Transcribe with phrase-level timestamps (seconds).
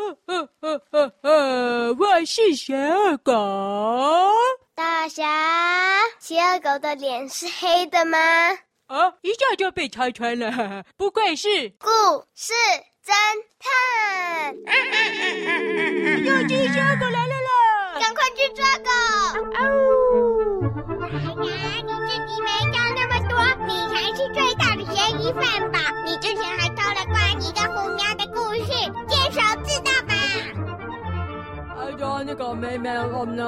[0.00, 2.72] 呵呵呵呵呵，我是小
[3.22, 3.32] 狗。
[4.74, 5.26] 大侠，
[6.18, 8.18] 企鹅狗的脸是黑的吗？
[8.86, 11.90] 啊，一下就被拆穿了，不愧是故
[12.34, 12.54] 事
[13.04, 13.12] 侦
[13.58, 14.54] 探。
[14.64, 15.04] 啊啊啊啊
[15.44, 16.16] 啊啊！
[16.24, 18.00] 有只小狗来了啦！
[18.00, 18.90] 赶快去抓狗！
[32.40, 33.38] 哎呀，那个妹妹，我们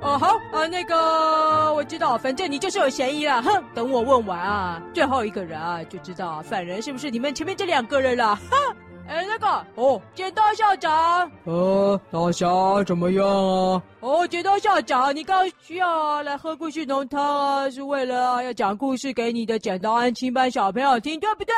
[0.00, 3.40] 哦好啊，那个我知道，反正你就是有嫌疑了。
[3.42, 8.36] 哼，等我问完啊，最后一个人啊，就知道犯人是不是你们前面这两个人了。
[8.36, 8.76] 哼。
[9.08, 12.46] 哎，那个哦，剪刀校长，呃，大侠
[12.84, 13.82] 怎么样啊？
[14.00, 21.54] 哦，剪刀校长，你刚需要来喝故事浓汤啊，是为了要讲故事给你的剪刀安亲班小朋友听，对不对？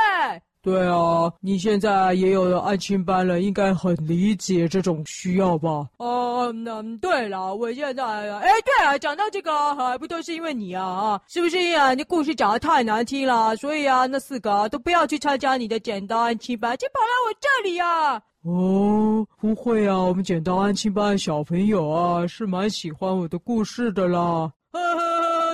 [0.63, 5.89] 对啊，你现在也有了安亲班了，应该很理解这种需要吧？
[5.97, 11.95] 哦，那对了，我现在，哎，对啊，讲到这个，还不都是因为你啊啊，是不是啊？
[11.95, 18.21] 你故事讲的太难听了，所以啊，那四个都不要去参加你的剪刀安亲班，就跑来我这里啊。
[18.43, 24.51] 哦，不会啊，我们剪刀安亲班小朋友啊，是蛮喜欢我的故事的啦。
[24.73, 25.10] 呵呵，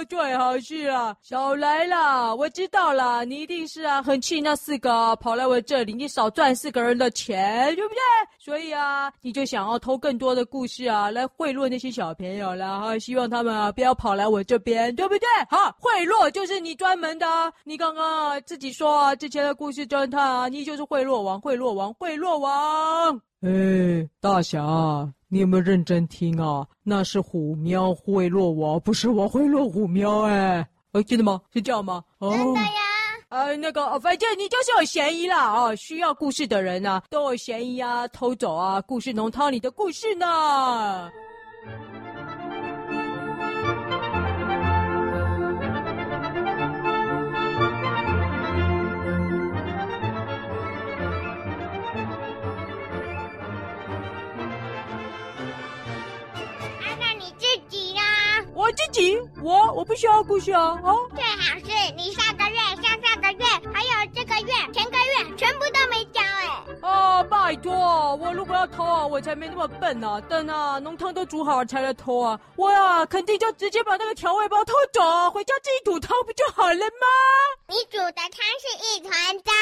[0.09, 2.35] 最好是啊，少来啦！
[2.35, 8.01] 我知道啦，你一定是啊，很气那四个跑来我这里，你少赚四个人的钱，对不对？
[8.39, 15.27] 所以啊，你就想要偷更多的故事啊，来贿赂那些小朋友啦，哈，希望他们啊不要跑来我这边，对不对？
[15.49, 23.21] 好，贿赂就是你专门的，你刚刚自己说啊，之前的故事侦探啊，你就是贿赂王，贿赂王，贿赂王。
[23.43, 25.13] 哎，大侠。
[25.29, 26.67] 你有没有认真听啊？
[26.83, 30.67] 那是虎喵贿赂我，不是我贿赂虎喵哎！
[30.93, 31.41] 哎，真的吗？
[31.53, 32.03] 是这样吗？
[32.19, 32.71] 哦、真的呀！
[33.29, 35.75] 呃，那个，反正你就是有嫌疑啦哦！
[35.75, 41.11] 需要故事的人啊，都有嫌疑啊，偷走啊，故事浓汤里的故事呢。
[59.43, 60.79] 我，我我不需要故事啊！
[60.83, 66.65] 哦，最好是你上个月、上上个月，还有这个月、前个月，全部都没交哎！
[66.81, 70.21] 哦，拜托，我如果要偷啊，我才没那么笨呢、啊。
[70.23, 72.41] 等啊，浓汤都煮好了才来偷啊！
[72.57, 77.07] 我呀，肯定就直接把那个调味包偷走，回家自己煮汤不就好了吗？
[77.69, 79.53] 你煮的汤是一团糟，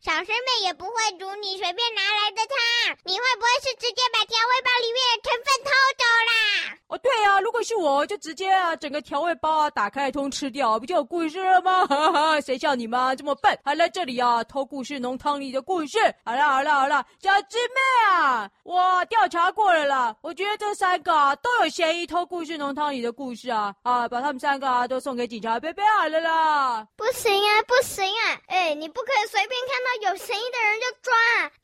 [0.00, 2.96] 小师妹也不会煮你随便拿来的汤。
[3.04, 6.77] 你会不会是直接把调味包里面的成分偷走啦？
[6.88, 8.48] 哦，对啊，如果是我就直接。
[8.48, 11.84] 啊，整个调味包啊，打开通吃掉，不就有故事了吗？
[11.86, 15.98] 哈哈，谁像你们这么笨，还来这里啊偷故事浓汤里的故事？
[16.24, 26.86] 好了好了好了，小师妹啊，我调查过了啦，我觉得这三个啊都有嫌疑偷故事浓汤里的故事啊啊，把他们三个啊都送给警察贝贝好了啦。
[26.96, 30.57] 不行啊不行啊，哎，你不可以随便看到有嫌疑的，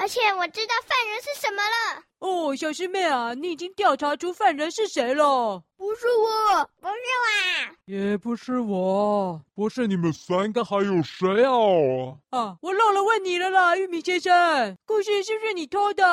[0.05, 2.03] 而且我知道犯人是什么了。
[2.19, 5.63] 哦，小师妹啊，你已经调查出犯人是谁了？
[5.79, 12.19] 不是我，不是我，也不是我，不是你们三个，还有谁啊？
[12.39, 16.05] 啊，我漏了问你了啦，玉米先生，故事是不是你偷的？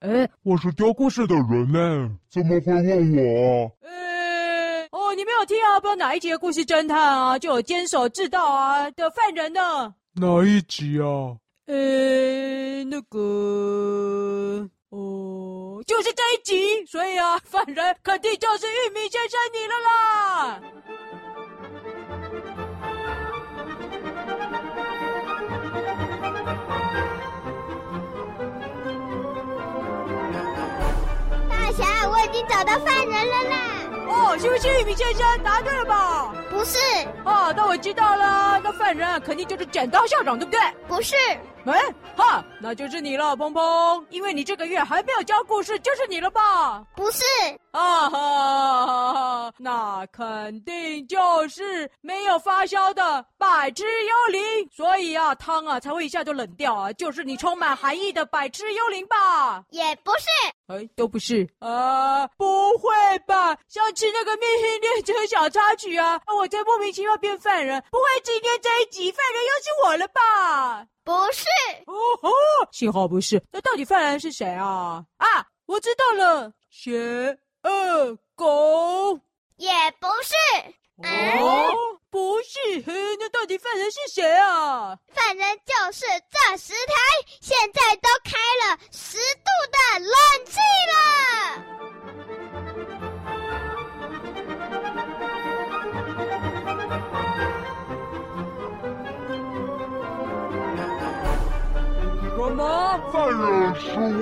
[0.00, 3.72] 哎，我是丢故事的人呢，怎么会问我？
[3.88, 5.80] 哎，哦，你没有听啊？
[5.80, 9.94] 不知道哪一集的故事侦探啊，就有监守自盗啊的犯人呢？
[10.12, 11.40] 哪一集啊？
[11.66, 14.68] 呃，那个。
[14.90, 20.60] 哦，就是这一集，所以啊，犯人肯定就是玉米先生你了啦。
[31.48, 33.56] 大侠，我已经找到犯人了啦。
[34.06, 35.42] 哦，是不是玉米先生？
[35.42, 36.34] 答对了吧？
[36.50, 36.78] 不是。
[37.24, 40.60] 哦，那我知道了，那犯人肯定就是剪刀校长，对不对？
[40.86, 41.16] 不是。
[41.66, 41.80] 哎，
[42.14, 46.84] 哈，那就是你了，鹏鹏，因为你这个月还没有交故事，就是你了吧？
[46.94, 47.24] 不是，
[47.70, 59.64] 啊哈，哈哈，那肯定就是没有发酵的百吃幽灵，所以啊，汤啊才会一下就冷掉啊，就是你充满寒意的百吃幽灵吧？
[59.70, 60.26] 也不是，
[60.66, 63.56] 哎，都不是啊，不会吧？
[63.68, 70.86] 上次那个命运列车小插曲啊，我才莫名其妙变犯人，不会今天这一集犯人又是我了吧？
[71.04, 71.44] 不是
[71.86, 72.30] 哦哦，
[72.72, 73.40] 幸好不是。
[73.52, 75.04] 那到底犯人是谁啊？
[75.18, 79.20] 啊，我知道了，邪恶狗。
[79.56, 79.70] 也
[80.00, 80.34] 不是。
[80.96, 82.82] 哦，嗯、不是。
[83.18, 84.96] 那到底犯人是谁啊？
[85.12, 86.94] 犯人就是这十台，
[87.40, 88.36] 现在都开
[88.66, 89.18] 了十。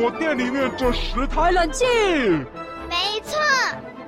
[0.03, 1.85] 我店里面这十台冷气。
[2.89, 3.39] 没错。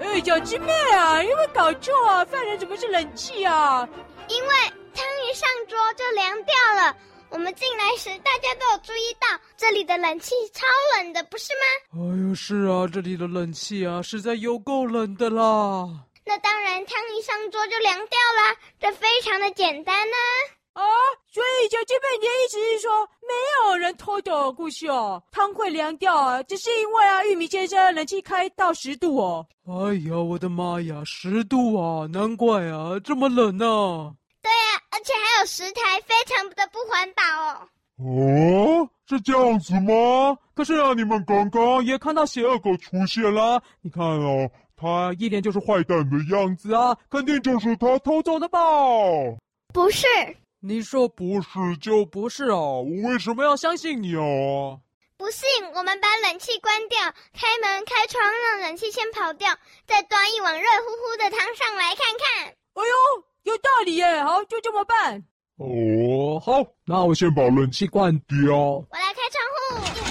[0.01, 2.25] 哎，小鸡妹啊，有没有搞错啊？
[2.25, 3.89] 犯人怎么是冷气啊？
[4.29, 4.51] 因为
[4.95, 6.97] 汤一上桌就凉掉了。
[7.31, 9.27] 我们进来时，大家都有注意到
[9.57, 10.67] 这里的冷气超
[10.97, 11.65] 冷的，不是吗？
[11.95, 15.89] 哎呦，是啊，这里的冷气啊，实在有够冷的啦。
[16.25, 20.17] 那当然，汤一上桌就凉掉了，这非常的简单呢。
[20.17, 22.91] 啊，所以小师妹，你的意思是说，
[23.23, 23.33] 没
[23.69, 25.23] 有人偷走故事哦？
[25.33, 29.47] 汤会凉掉啊，只是因为啊，玉米先生冷气开到十度哦。
[29.67, 34.15] 哎呀，我的妈呀，十度啊，难怪啊，这么冷呢、啊。
[34.43, 37.69] 对呀、啊，而且还有十台，非常的不环保哦。
[37.97, 40.37] 哦，是这样子吗？
[40.55, 43.61] 可是啊，你们刚刚也看到邪恶狗出现啦。
[43.81, 48.61] 你看哦，他一脸就是坏蛋的样子啊，肯定就是他偷走的吧？
[49.73, 50.07] 不是，
[50.67, 54.81] 你说不是就不是啊，我为什么要相信你啊？
[55.19, 56.99] 不信，我们把冷气关掉，
[57.35, 59.55] 开门开窗，让冷气先跑掉，
[59.87, 62.47] 再端一碗热乎乎的汤上来看看。
[62.47, 63.25] 哎呦！
[63.43, 65.23] 有道理耶，好，就这么办。
[65.59, 68.57] 哦，好，那我先把冷气关掉。
[68.57, 70.04] 我来开窗户，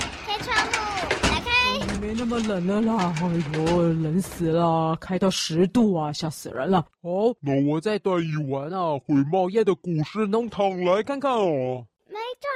[2.25, 3.27] 那么冷了啦，哎
[3.59, 6.87] 呦，冷死了，开到十度啊，吓死人了。
[7.01, 11.85] 哦，那我再端一碗啊，会冒烟的古诗浓汤来看看哦。
[12.07, 12.47] 没错。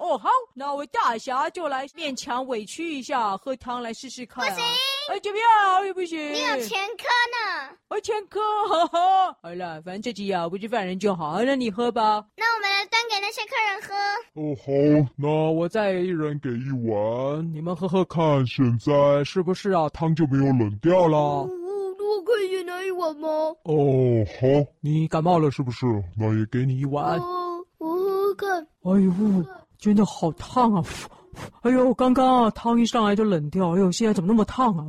[0.00, 4.50] 哦，好，那我大侠就来勉强委屈一下，喝汤来试试看，啊。
[4.50, 4.64] 不行。
[5.10, 5.84] 哎，怎么样？
[5.84, 6.18] 也不行。
[6.32, 7.04] 你有前科
[7.36, 7.76] 呢。
[7.88, 9.36] 我前科，哈哈。
[9.42, 12.24] 好了，反正这集啊，不是犯人就好，那你喝吧。
[12.34, 13.92] 那我们来端给那些客人喝。
[14.40, 14.56] 哦，
[15.04, 19.86] 好，那我再一人给一碗，你们喝喝看，现在是不是啊？
[19.90, 21.18] 汤就没有冷掉了。
[21.18, 23.28] 哦，我可以也拿一碗吗？
[23.64, 25.84] 哦，好，你感冒了是不是？
[26.16, 27.18] 那也给你一碗。
[27.18, 28.66] 哦，我喝喝看。
[28.82, 29.44] 哎呦，
[29.80, 30.84] 真的好烫啊！
[31.62, 33.74] 哎呦，刚刚啊，汤一上来就冷掉。
[33.74, 34.86] 哎呦，现在怎么那么烫啊？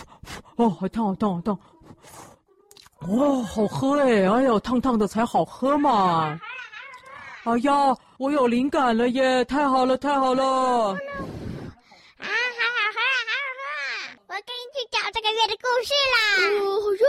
[0.56, 1.58] 哦，好烫，好烫，好烫。
[3.08, 4.28] 哇，好喝哎！
[4.28, 6.38] 哎呦，烫烫的才好喝嘛。
[7.44, 7.72] 哎呀，
[8.18, 9.44] 我有灵感了耶！
[9.44, 10.44] 太好了，太好了。
[10.44, 10.96] 啊，
[12.18, 14.18] 好好喝啊，好好喝！
[14.28, 16.16] 我跟你去讲这个月的故事啦。
[16.60, 17.06] 哦，好像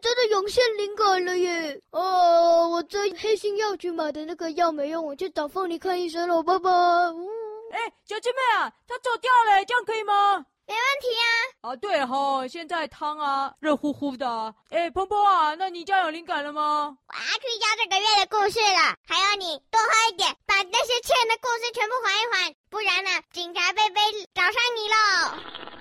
[0.00, 1.80] 真的涌现灵感了耶。
[1.90, 6.70] 哦，我这黑心药局买的那个药没用，我去找凤梨看医生了，拜拜。
[6.70, 10.44] 哎，小鸡妹啊，他走掉了，这样可以吗？
[10.66, 11.70] 没问题啊。
[11.70, 14.54] 啊，对哈，现在汤啊，热乎乎的。
[14.70, 16.96] 哎，鹏鹏啊，那你家有灵感了吗？
[17.08, 18.96] 我要去讲这个月的故事了。
[19.06, 24.00] 还有你，多喝一点，把那些欠的故事全部还一还，不然呢，警察贝贝
[24.34, 25.77] 找上你喽。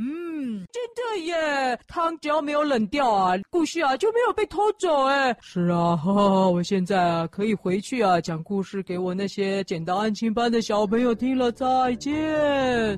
[0.00, 1.78] 嗯，真的耶！
[1.88, 5.36] 汤只要没有冷掉啊，故事啊就没有被偷走哎。
[5.40, 12.96] 是啊，哈哈，我现在啊可以回去啊讲故事给我那些捡到案情班的小朋友听了，再见。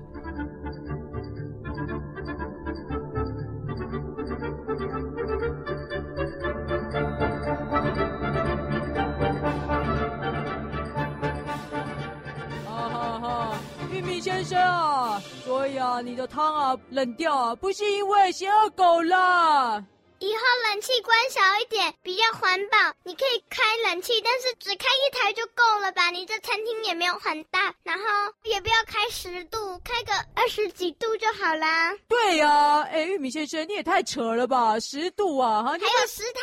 [14.41, 19.85] 先生啊，所以啊，你的汤啊冷掉啊，不是因为邪恶狗啦。
[20.21, 22.77] 以后冷气关小一点，比较环保。
[23.05, 26.11] 你可以开冷气，但是只开一台就够了吧？
[26.11, 28.05] 你这餐厅也没有很大，然后
[28.45, 31.95] 也不要开十度，开个二十几度就好啦。
[32.07, 34.79] 对呀、啊，哎，玉米先生，你也太扯了吧？
[34.79, 36.41] 十度啊，哈，还有十台，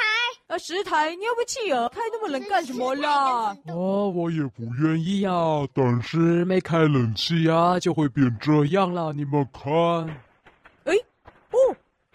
[0.47, 1.87] 呃，十台，你又不气啊？
[1.89, 3.55] 开那么冷干什么啦？
[3.67, 9.13] 哦，我也不愿意呀、啊，但是没开冷气呀、啊，就会变这样了。
[9.13, 10.23] 你们看。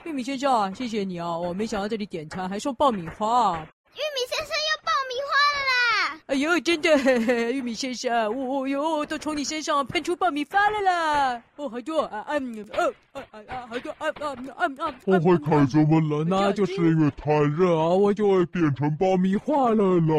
[0.04, 1.38] 玉米先生，谢谢你啊！
[1.38, 3.56] 我没想到这里点餐还送爆米花。
[3.94, 6.20] 玉米先生要爆米花了啦！
[6.26, 11.42] 哎呦，真的，嘿嘿，玉米先生，哦哟，都从你身上喷出爆米花了啦！
[11.56, 14.94] 哦，好多啊，嗯，哦，啊啊，好多啊啊啊啊！
[15.06, 20.14] 我会开这么冷呢、啊，就是因为太热啊，我就会变成爆米花了啦。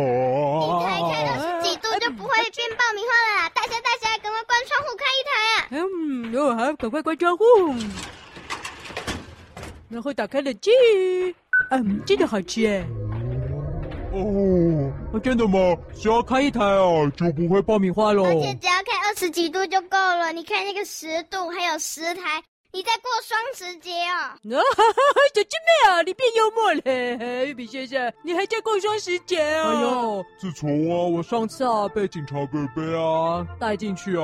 [0.61, 3.49] 你开开二十几度就不会变爆米花了啦！
[3.49, 5.67] 大家大家，赶快关窗户开一台啊！
[5.71, 7.43] 嗯，哦，好，赶快关窗户。
[9.93, 10.71] 然后打开冷气，
[11.69, 12.83] 嗯，真的好吃哎！
[14.11, 14.91] 哦，
[15.23, 15.77] 真的吗？
[15.93, 18.25] 只要开一台啊，就不会爆米花喽。
[18.25, 20.33] 而且只要开二十几度就够了。
[20.33, 22.41] 你看那个十度，还有十台，
[22.75, 24.57] 你在过双十节哦？
[24.57, 29.69] 啊哈哈，小鸡妹啊，你变幽默了， 玉米先生，你还在过双十节啊？
[29.69, 34.23] 哎呦，自从啊，我上次啊被警察伯伯啊带进去啊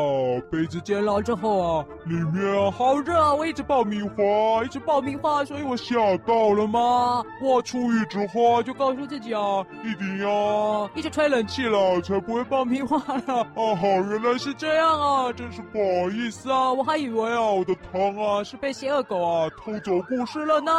[0.51, 7.23] 被子间了之后啊，里面啊好热啊，我一直爆米花，一直爆米花，所以我吓到了吗。
[7.43, 13.41] 我出狱之花就告诉自己啊，一定要一直吹冷气了，才不会爆米花了。
[13.43, 20.71] 啊，好，原来是这样啊，真是不好意思啊，我还以为啊我的汤啊是被邪恶狗啊偷走故事了呢。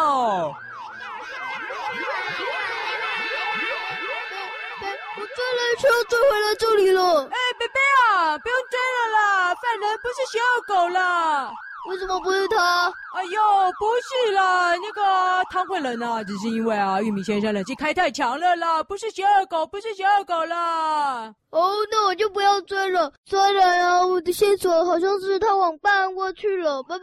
[5.16, 7.24] 我追来车追回来这里了。
[7.24, 11.52] 哎，贝贝啊，不用追了啦，犯人不是邪恶狗啦。
[11.88, 12.86] 为什么不是他？
[13.14, 13.40] 哎呦，
[13.78, 13.86] 不
[14.28, 21.34] 是啦，那个汤会冷啊，只是因为啊，玉米先生冷气开太强了啦，不是邪恶狗，不是邪恶狗啦。
[21.50, 23.12] 哦，那我就不要追了。
[23.24, 27.02] 虽然啊，我的线索好像是他往办案过去了，拜拜。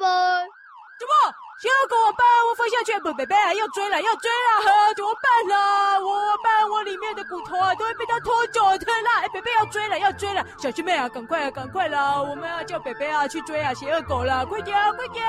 [0.99, 1.33] 怎么？
[1.59, 2.99] 邪恶狗我办我放下去？
[2.99, 6.05] 不，贝贝啊，要追了，要追了，呵，怎么办呢？
[6.05, 9.21] 我办我里面的骨头啊，都会被他拖走的啦。
[9.23, 12.21] 哎，贝贝要追了，要追了，小师妹啊，赶快啊，赶快啦！
[12.21, 15.25] 我们要叫贝贝啊去追啊，邪恶狗了，快点啊，快点！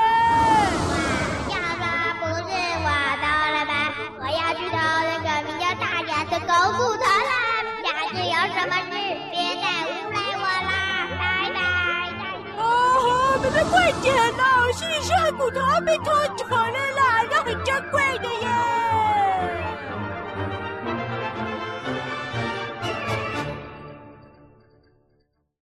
[13.50, 13.56] 拜！
[13.56, 14.42] 啊，贝贝快点啦！
[14.72, 14.84] 是